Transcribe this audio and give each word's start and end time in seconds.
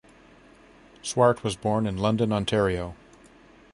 Swart 1.03 1.43
was 1.43 1.55
born 1.55 1.85
in 1.85 1.95
London, 1.95 2.33
Ontario. 2.33 2.95